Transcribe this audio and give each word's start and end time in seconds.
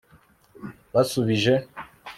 basubije 0.93 1.55